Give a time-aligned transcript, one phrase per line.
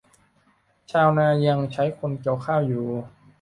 [0.91, 2.87] ชาวนายังใช้คนเกี่ยวข้าวอยู่